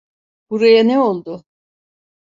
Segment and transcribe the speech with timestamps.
[0.49, 1.43] Buraya ne oldu?